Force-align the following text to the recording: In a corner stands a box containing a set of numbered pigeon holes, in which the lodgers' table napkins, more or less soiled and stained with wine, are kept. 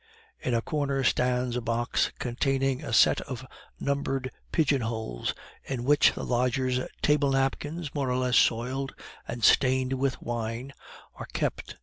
In 0.39 0.55
a 0.55 0.63
corner 0.63 1.03
stands 1.03 1.55
a 1.55 1.61
box 1.61 2.11
containing 2.17 2.83
a 2.83 2.91
set 2.91 3.21
of 3.21 3.45
numbered 3.79 4.31
pigeon 4.51 4.81
holes, 4.81 5.35
in 5.63 5.83
which 5.83 6.13
the 6.13 6.25
lodgers' 6.25 6.79
table 7.03 7.29
napkins, 7.33 7.93
more 7.93 8.09
or 8.09 8.17
less 8.17 8.35
soiled 8.35 8.95
and 9.27 9.43
stained 9.43 9.93
with 9.93 10.19
wine, 10.19 10.73
are 11.17 11.27
kept. 11.33 11.77